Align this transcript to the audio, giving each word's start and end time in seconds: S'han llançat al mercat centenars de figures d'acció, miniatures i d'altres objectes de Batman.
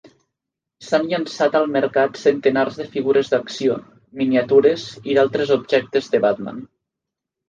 S'han 0.85 1.03
llançat 1.09 1.57
al 1.59 1.65
mercat 1.73 2.15
centenars 2.21 2.79
de 2.79 2.85
figures 2.95 3.29
d'acció, 3.33 3.75
miniatures 4.21 4.87
i 5.13 5.19
d'altres 5.19 5.53
objectes 5.57 6.11
de 6.17 6.23
Batman. 6.25 6.65